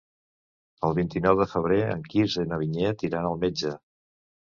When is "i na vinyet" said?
2.47-3.05